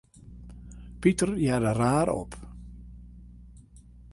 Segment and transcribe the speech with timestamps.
[1.03, 2.33] Piter hearde raar op.